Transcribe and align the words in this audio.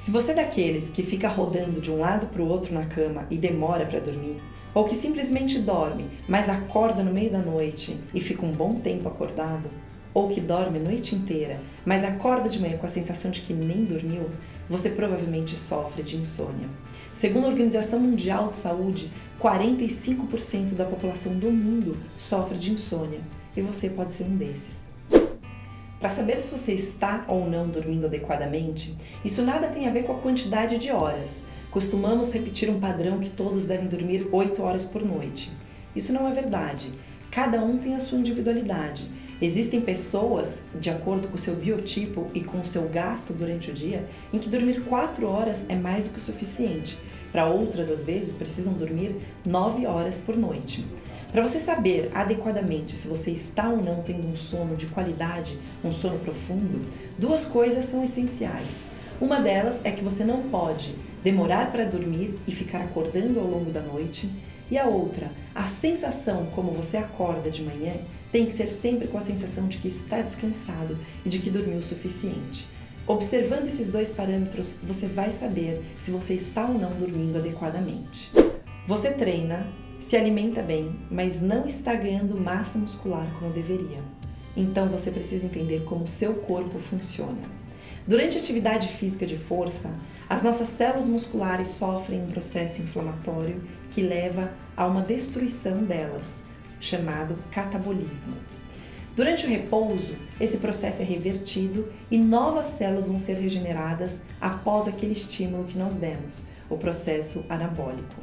Se 0.00 0.10
você 0.10 0.32
é 0.32 0.34
daqueles 0.34 0.88
que 0.88 1.02
fica 1.02 1.28
rodando 1.28 1.78
de 1.78 1.90
um 1.90 1.98
lado 1.98 2.28
para 2.28 2.40
o 2.40 2.48
outro 2.48 2.72
na 2.72 2.86
cama 2.86 3.26
e 3.30 3.36
demora 3.36 3.84
para 3.84 4.00
dormir, 4.00 4.40
ou 4.72 4.84
que 4.84 4.94
simplesmente 4.94 5.58
dorme, 5.58 6.06
mas 6.26 6.48
acorda 6.48 7.02
no 7.02 7.12
meio 7.12 7.30
da 7.30 7.38
noite 7.38 8.00
e 8.14 8.18
fica 8.18 8.46
um 8.46 8.50
bom 8.50 8.76
tempo 8.76 9.06
acordado, 9.06 9.68
ou 10.14 10.28
que 10.28 10.40
dorme 10.40 10.78
a 10.78 10.82
noite 10.82 11.14
inteira, 11.14 11.60
mas 11.84 12.02
acorda 12.02 12.48
de 12.48 12.58
manhã 12.58 12.78
com 12.78 12.86
a 12.86 12.88
sensação 12.88 13.30
de 13.30 13.42
que 13.42 13.52
nem 13.52 13.84
dormiu, 13.84 14.22
você 14.70 14.88
provavelmente 14.88 15.54
sofre 15.54 16.02
de 16.02 16.16
insônia. 16.16 16.70
Segundo 17.12 17.44
a 17.44 17.50
Organização 17.50 18.00
Mundial 18.00 18.48
de 18.48 18.56
Saúde, 18.56 19.12
45% 19.38 20.76
da 20.76 20.86
população 20.86 21.34
do 21.34 21.50
mundo 21.50 21.98
sofre 22.16 22.56
de 22.56 22.72
insônia 22.72 23.20
e 23.54 23.60
você 23.60 23.90
pode 23.90 24.14
ser 24.14 24.24
um 24.24 24.34
desses. 24.34 24.89
Para 26.00 26.08
saber 26.08 26.40
se 26.40 26.48
você 26.48 26.72
está 26.72 27.26
ou 27.28 27.46
não 27.46 27.68
dormindo 27.68 28.06
adequadamente, 28.06 28.96
isso 29.22 29.42
nada 29.42 29.68
tem 29.68 29.86
a 29.86 29.90
ver 29.90 30.04
com 30.04 30.14
a 30.14 30.18
quantidade 30.18 30.78
de 30.78 30.90
horas. 30.90 31.42
Costumamos 31.70 32.32
repetir 32.32 32.70
um 32.70 32.80
padrão 32.80 33.18
que 33.18 33.28
todos 33.28 33.66
devem 33.66 33.86
dormir 33.86 34.26
8 34.32 34.62
horas 34.62 34.86
por 34.86 35.04
noite. 35.04 35.52
Isso 35.94 36.10
não 36.10 36.26
é 36.26 36.32
verdade. 36.32 36.94
Cada 37.30 37.62
um 37.62 37.76
tem 37.76 37.94
a 37.94 38.00
sua 38.00 38.18
individualidade. 38.18 39.10
Existem 39.42 39.82
pessoas, 39.82 40.60
de 40.74 40.88
acordo 40.88 41.28
com 41.28 41.34
o 41.34 41.38
seu 41.38 41.54
biotipo 41.54 42.28
e 42.32 42.40
com 42.40 42.60
o 42.62 42.66
seu 42.66 42.88
gasto 42.88 43.34
durante 43.34 43.70
o 43.70 43.74
dia, 43.74 44.08
em 44.32 44.38
que 44.38 44.48
dormir 44.48 44.82
4 44.84 45.26
horas 45.26 45.66
é 45.68 45.74
mais 45.74 46.06
do 46.06 46.12
que 46.12 46.18
o 46.18 46.22
suficiente. 46.22 46.96
Para 47.30 47.44
outras, 47.44 47.90
às 47.90 48.02
vezes, 48.02 48.36
precisam 48.36 48.72
dormir 48.72 49.16
9 49.44 49.86
horas 49.86 50.16
por 50.16 50.34
noite. 50.34 50.82
Para 51.32 51.42
você 51.42 51.60
saber 51.60 52.10
adequadamente 52.12 52.96
se 52.96 53.06
você 53.06 53.30
está 53.30 53.68
ou 53.68 53.76
não 53.76 54.02
tendo 54.02 54.26
um 54.26 54.36
sono 54.36 54.74
de 54.74 54.86
qualidade, 54.86 55.56
um 55.84 55.92
sono 55.92 56.18
profundo, 56.18 56.84
duas 57.16 57.44
coisas 57.44 57.84
são 57.84 58.02
essenciais. 58.02 58.88
Uma 59.20 59.38
delas 59.38 59.80
é 59.84 59.92
que 59.92 60.02
você 60.02 60.24
não 60.24 60.42
pode 60.44 60.94
demorar 61.22 61.70
para 61.70 61.84
dormir 61.84 62.34
e 62.48 62.52
ficar 62.52 62.80
acordando 62.80 63.38
ao 63.38 63.46
longo 63.46 63.70
da 63.70 63.80
noite, 63.80 64.28
e 64.70 64.78
a 64.78 64.86
outra, 64.86 65.30
a 65.54 65.64
sensação 65.64 66.46
como 66.54 66.72
você 66.72 66.96
acorda 66.96 67.50
de 67.50 67.62
manhã, 67.62 67.94
tem 68.32 68.46
que 68.46 68.52
ser 68.52 68.68
sempre 68.68 69.06
com 69.06 69.18
a 69.18 69.22
sensação 69.22 69.68
de 69.68 69.78
que 69.78 69.88
está 69.88 70.22
descansado 70.22 70.96
e 71.24 71.28
de 71.28 71.38
que 71.38 71.50
dormiu 71.50 71.78
o 71.78 71.82
suficiente. 71.82 72.66
Observando 73.06 73.66
esses 73.66 73.88
dois 73.88 74.10
parâmetros, 74.10 74.76
você 74.82 75.06
vai 75.06 75.32
saber 75.32 75.82
se 75.98 76.10
você 76.10 76.34
está 76.34 76.64
ou 76.66 76.74
não 76.74 76.92
dormindo 76.92 77.38
adequadamente. 77.38 78.30
Você 78.86 79.10
treina, 79.10 79.66
se 80.00 80.16
alimenta 80.16 80.62
bem, 80.62 80.98
mas 81.10 81.40
não 81.40 81.66
está 81.66 81.94
ganhando 81.94 82.40
massa 82.40 82.78
muscular 82.78 83.30
como 83.38 83.52
deveria. 83.52 84.02
Então 84.56 84.88
você 84.88 85.10
precisa 85.10 85.46
entender 85.46 85.84
como 85.84 86.08
seu 86.08 86.34
corpo 86.34 86.78
funciona. 86.78 87.60
Durante 88.06 88.36
a 88.36 88.40
atividade 88.40 88.88
física 88.88 89.26
de 89.26 89.36
força, 89.36 89.94
as 90.28 90.42
nossas 90.42 90.68
células 90.68 91.06
musculares 91.06 91.68
sofrem 91.68 92.22
um 92.22 92.30
processo 92.30 92.80
inflamatório 92.80 93.60
que 93.90 94.00
leva 94.00 94.50
a 94.76 94.86
uma 94.86 95.02
destruição 95.02 95.84
delas, 95.84 96.36
chamado 96.80 97.36
catabolismo. 97.50 98.34
Durante 99.14 99.44
o 99.44 99.48
repouso, 99.48 100.14
esse 100.40 100.56
processo 100.56 101.02
é 101.02 101.04
revertido 101.04 101.86
e 102.10 102.16
novas 102.16 102.68
células 102.68 103.06
vão 103.06 103.18
ser 103.18 103.34
regeneradas 103.34 104.22
após 104.40 104.88
aquele 104.88 105.12
estímulo 105.12 105.64
que 105.64 105.76
nós 105.76 105.94
demos, 105.94 106.44
o 106.70 106.78
processo 106.78 107.44
anabólico. 107.48 108.14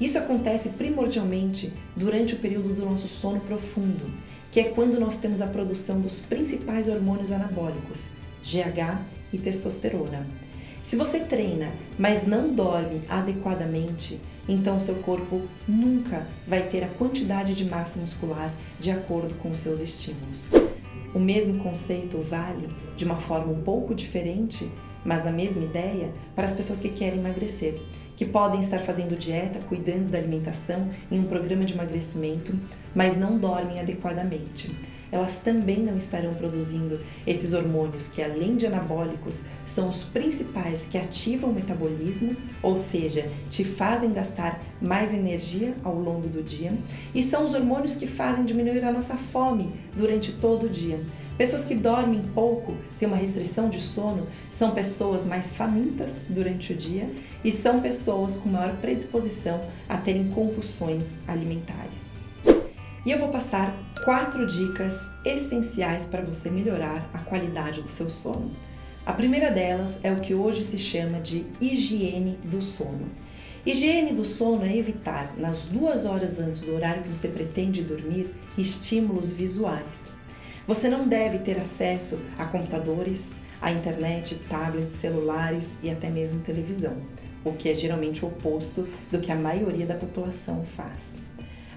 Isso 0.00 0.18
acontece 0.18 0.70
primordialmente 0.70 1.72
durante 1.96 2.34
o 2.34 2.38
período 2.38 2.74
do 2.74 2.84
nosso 2.84 3.08
sono 3.08 3.40
profundo, 3.40 4.10
que 4.50 4.60
é 4.60 4.64
quando 4.64 4.98
nós 4.98 5.16
temos 5.16 5.40
a 5.40 5.46
produção 5.46 6.00
dos 6.00 6.20
principais 6.20 6.88
hormônios 6.88 7.30
anabólicos, 7.30 8.10
GH 8.44 9.00
e 9.32 9.38
testosterona. 9.38 10.26
Se 10.82 10.96
você 10.96 11.20
treina, 11.20 11.72
mas 11.98 12.26
não 12.26 12.52
dorme 12.52 13.00
adequadamente, 13.08 14.20
então 14.46 14.78
seu 14.78 14.96
corpo 14.96 15.42
nunca 15.66 16.26
vai 16.46 16.68
ter 16.68 16.84
a 16.84 16.88
quantidade 16.88 17.54
de 17.54 17.64
massa 17.64 17.98
muscular 17.98 18.52
de 18.78 18.90
acordo 18.90 19.34
com 19.36 19.50
os 19.50 19.58
seus 19.58 19.80
estímulos. 19.80 20.46
O 21.14 21.18
mesmo 21.18 21.62
conceito 21.62 22.18
vale 22.18 22.68
de 22.96 23.04
uma 23.04 23.16
forma 23.16 23.52
um 23.52 23.62
pouco 23.62 23.94
diferente 23.94 24.70
mas 25.04 25.24
na 25.24 25.30
mesma 25.30 25.62
ideia 25.62 26.10
para 26.34 26.44
as 26.44 26.52
pessoas 26.52 26.80
que 26.80 26.88
querem 26.88 27.18
emagrecer, 27.18 27.80
que 28.16 28.24
podem 28.24 28.60
estar 28.60 28.78
fazendo 28.78 29.18
dieta, 29.18 29.60
cuidando 29.68 30.10
da 30.10 30.18
alimentação 30.18 30.88
em 31.10 31.18
um 31.18 31.24
programa 31.24 31.64
de 31.64 31.74
emagrecimento, 31.74 32.54
mas 32.94 33.16
não 33.16 33.38
dormem 33.38 33.80
adequadamente. 33.80 34.74
Elas 35.14 35.38
também 35.38 35.78
não 35.78 35.96
estarão 35.96 36.34
produzindo 36.34 36.98
esses 37.24 37.52
hormônios 37.52 38.08
que, 38.08 38.20
além 38.20 38.56
de 38.56 38.66
anabólicos, 38.66 39.44
são 39.64 39.88
os 39.88 40.02
principais 40.02 40.88
que 40.90 40.98
ativam 40.98 41.50
o 41.50 41.54
metabolismo, 41.54 42.34
ou 42.60 42.76
seja, 42.76 43.30
te 43.48 43.62
fazem 43.62 44.12
gastar 44.12 44.60
mais 44.82 45.14
energia 45.14 45.72
ao 45.84 45.94
longo 45.94 46.26
do 46.26 46.42
dia, 46.42 46.72
e 47.14 47.22
são 47.22 47.44
os 47.44 47.54
hormônios 47.54 47.94
que 47.94 48.08
fazem 48.08 48.44
diminuir 48.44 48.84
a 48.84 48.90
nossa 48.90 49.14
fome 49.14 49.70
durante 49.94 50.32
todo 50.32 50.66
o 50.66 50.68
dia 50.68 50.98
Pessoas 51.36 51.64
que 51.64 51.74
dormem 51.74 52.22
pouco, 52.32 52.76
têm 52.98 53.08
uma 53.08 53.16
restrição 53.16 53.68
de 53.68 53.80
sono, 53.80 54.26
são 54.52 54.70
pessoas 54.70 55.26
mais 55.26 55.52
famintas 55.52 56.14
durante 56.28 56.72
o 56.72 56.76
dia 56.76 57.10
e 57.42 57.50
são 57.50 57.80
pessoas 57.80 58.36
com 58.36 58.48
maior 58.48 58.76
predisposição 58.76 59.60
a 59.88 59.96
terem 59.96 60.28
compulsões 60.28 61.18
alimentares. 61.26 62.12
E 63.04 63.10
eu 63.10 63.18
vou 63.18 63.30
passar 63.30 63.74
quatro 64.04 64.46
dicas 64.46 65.00
essenciais 65.24 66.06
para 66.06 66.22
você 66.22 66.48
melhorar 66.50 67.10
a 67.12 67.18
qualidade 67.18 67.82
do 67.82 67.88
seu 67.88 68.08
sono. 68.08 68.52
A 69.04 69.12
primeira 69.12 69.50
delas 69.50 69.98
é 70.04 70.12
o 70.12 70.20
que 70.20 70.34
hoje 70.34 70.64
se 70.64 70.78
chama 70.78 71.20
de 71.20 71.44
higiene 71.60 72.38
do 72.44 72.62
sono. 72.62 73.10
Higiene 73.66 74.12
do 74.12 74.24
sono 74.24 74.64
é 74.64 74.76
evitar, 74.76 75.34
nas 75.36 75.64
duas 75.64 76.04
horas 76.04 76.38
antes 76.38 76.60
do 76.60 76.74
horário 76.74 77.02
que 77.02 77.08
você 77.08 77.28
pretende 77.28 77.82
dormir, 77.82 78.32
estímulos 78.56 79.32
visuais. 79.32 80.08
Você 80.66 80.88
não 80.88 81.06
deve 81.06 81.40
ter 81.40 81.58
acesso 81.58 82.18
a 82.38 82.46
computadores, 82.46 83.34
a 83.60 83.70
internet, 83.70 84.36
tablets, 84.48 84.94
celulares 84.94 85.72
e 85.82 85.90
até 85.90 86.08
mesmo 86.08 86.40
televisão, 86.40 86.96
o 87.44 87.52
que 87.52 87.68
é 87.68 87.74
geralmente 87.74 88.24
o 88.24 88.28
oposto 88.28 88.88
do 89.12 89.18
que 89.18 89.30
a 89.30 89.36
maioria 89.36 89.84
da 89.84 89.94
população 89.94 90.64
faz. 90.64 91.16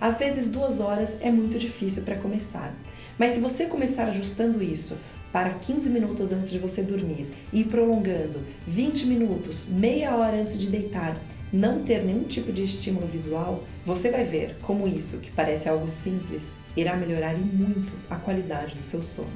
Às 0.00 0.18
vezes, 0.18 0.48
duas 0.48 0.78
horas 0.78 1.16
é 1.20 1.32
muito 1.32 1.58
difícil 1.58 2.04
para 2.04 2.14
começar, 2.14 2.72
mas 3.18 3.32
se 3.32 3.40
você 3.40 3.66
começar 3.66 4.04
ajustando 4.04 4.62
isso 4.62 4.96
para 5.32 5.50
15 5.50 5.90
minutos 5.90 6.30
antes 6.30 6.50
de 6.50 6.58
você 6.58 6.82
dormir 6.82 7.28
e 7.52 7.64
prolongando 7.64 8.40
20 8.68 9.06
minutos, 9.06 9.66
meia 9.68 10.14
hora 10.14 10.40
antes 10.40 10.56
de 10.56 10.68
deitar, 10.68 11.20
não 11.52 11.82
ter 11.82 12.04
nenhum 12.04 12.24
tipo 12.24 12.52
de 12.52 12.64
estímulo 12.64 13.06
visual, 13.06 13.64
você 13.84 14.10
vai 14.10 14.24
ver 14.24 14.56
como 14.62 14.88
isso, 14.88 15.18
que 15.18 15.30
parece 15.30 15.68
algo 15.68 15.88
simples, 15.88 16.54
irá 16.76 16.96
melhorar 16.96 17.34
e 17.34 17.38
muito 17.38 17.92
a 18.10 18.16
qualidade 18.16 18.74
do 18.74 18.82
seu 18.82 19.02
sono. 19.02 19.30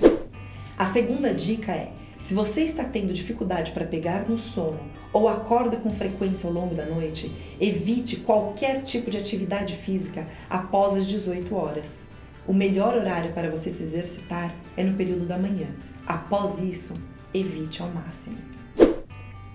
A 0.76 0.84
segunda 0.84 1.32
dica 1.32 1.72
é: 1.72 1.92
se 2.20 2.34
você 2.34 2.62
está 2.62 2.84
tendo 2.84 3.12
dificuldade 3.12 3.72
para 3.72 3.86
pegar 3.86 4.28
no 4.28 4.38
sono 4.38 4.80
ou 5.12 5.28
acorda 5.28 5.76
com 5.76 5.90
frequência 5.90 6.46
ao 6.46 6.52
longo 6.52 6.74
da 6.74 6.84
noite, 6.84 7.34
evite 7.60 8.16
qualquer 8.16 8.82
tipo 8.82 9.10
de 9.10 9.18
atividade 9.18 9.74
física 9.74 10.28
após 10.48 10.94
as 10.94 11.06
18 11.06 11.54
horas. 11.54 12.06
O 12.46 12.52
melhor 12.52 12.94
horário 12.94 13.32
para 13.32 13.50
você 13.50 13.72
se 13.72 13.82
exercitar 13.82 14.54
é 14.76 14.82
no 14.82 14.96
período 14.96 15.26
da 15.26 15.38
manhã. 15.38 15.68
Após 16.06 16.58
isso, 16.58 16.94
evite 17.32 17.82
ao 17.82 17.88
máximo. 17.88 18.49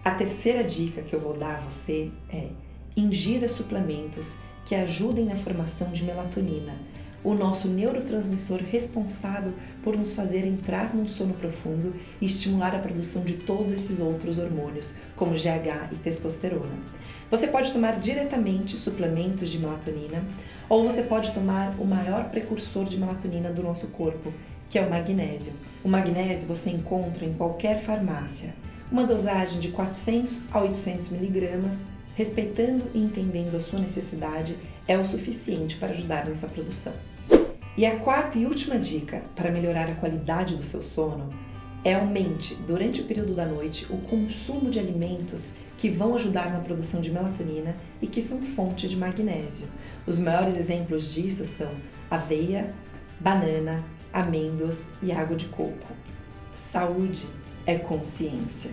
A 0.05 0.11
terceira 0.11 0.63
dica 0.63 1.01
que 1.01 1.15
eu 1.15 1.19
vou 1.19 1.33
dar 1.33 1.55
a 1.55 1.61
você 1.61 2.11
é 2.31 2.49
ingira 2.95 3.49
suplementos 3.49 4.37
que 4.63 4.75
ajudem 4.75 5.25
na 5.25 5.35
formação 5.35 5.91
de 5.91 6.03
melatonina, 6.03 6.75
o 7.23 7.33
nosso 7.33 7.67
neurotransmissor 7.67 8.61
responsável 8.61 9.51
por 9.83 9.97
nos 9.97 10.13
fazer 10.13 10.45
entrar 10.45 10.95
num 10.95 11.07
sono 11.07 11.33
profundo 11.33 11.95
e 12.21 12.27
estimular 12.27 12.75
a 12.75 12.79
produção 12.79 13.23
de 13.23 13.33
todos 13.33 13.71
esses 13.71 13.99
outros 13.99 14.37
hormônios, 14.37 14.93
como 15.15 15.33
GH 15.33 15.91
e 15.91 15.95
testosterona. 15.95 16.77
Você 17.31 17.47
pode 17.47 17.73
tomar 17.73 17.99
diretamente 17.99 18.77
suplementos 18.77 19.49
de 19.49 19.57
melatonina, 19.57 20.23
ou 20.69 20.83
você 20.83 21.01
pode 21.01 21.31
tomar 21.31 21.73
o 21.79 21.83
maior 21.83 22.29
precursor 22.29 22.85
de 22.85 22.99
melatonina 22.99 23.49
do 23.49 23.63
nosso 23.63 23.87
corpo, 23.87 24.31
que 24.69 24.77
é 24.77 24.85
o 24.85 24.89
magnésio. 24.89 25.53
O 25.83 25.89
magnésio 25.89 26.47
você 26.47 26.69
encontra 26.69 27.25
em 27.25 27.33
qualquer 27.33 27.79
farmácia 27.81 28.53
uma 28.91 29.03
dosagem 29.03 29.59
de 29.59 29.69
400 29.69 30.43
a 30.51 30.59
800 30.61 31.09
miligramas, 31.09 31.85
respeitando 32.15 32.83
e 32.93 32.99
entendendo 32.99 33.55
a 33.55 33.61
sua 33.61 33.79
necessidade, 33.79 34.55
é 34.87 34.97
o 34.97 35.05
suficiente 35.05 35.75
para 35.75 35.91
ajudar 35.91 36.25
nessa 36.25 36.47
produção. 36.47 36.93
E 37.77 37.85
a 37.85 37.97
quarta 37.99 38.37
e 38.37 38.45
última 38.45 38.79
dica 38.79 39.21
para 39.35 39.51
melhorar 39.51 39.89
a 39.89 39.95
qualidade 39.95 40.55
do 40.55 40.63
seu 40.63 40.81
sono 40.81 41.29
é 41.83 41.93
aumente, 41.93 42.55
durante 42.55 43.01
o 43.01 43.03
período 43.03 43.35
da 43.35 43.45
noite, 43.45 43.85
o 43.89 43.97
consumo 43.97 44.71
de 44.71 44.79
alimentos 44.79 45.55
que 45.77 45.89
vão 45.89 46.15
ajudar 46.15 46.51
na 46.51 46.59
produção 46.59 47.01
de 47.01 47.11
melatonina 47.11 47.75
e 48.01 48.07
que 48.07 48.21
são 48.21 48.41
fonte 48.41 48.87
de 48.87 48.95
magnésio. 48.95 49.67
Os 50.07 50.17
maiores 50.17 50.57
exemplos 50.57 51.13
disso 51.13 51.45
são 51.45 51.69
aveia, 52.09 52.73
banana, 53.19 53.83
amêndoas 54.11 54.85
e 55.03 55.11
água 55.11 55.35
de 55.35 55.45
coco. 55.47 55.93
Saúde! 56.55 57.27
É 57.65 57.77
consciência. 57.77 58.71